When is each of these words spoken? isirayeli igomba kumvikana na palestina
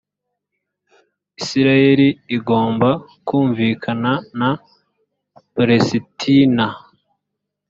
isirayeli 1.39 2.07
igomba 2.37 2.89
kumvikana 3.27 4.11
na 4.39 4.49
palestina 5.53 6.65